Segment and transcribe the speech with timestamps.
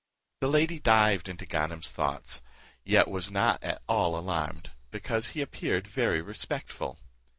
[0.39, 2.41] The lady dived into Ganem's thoughts,
[2.83, 6.97] yet was not at all alarmed, because he appeared very respectful.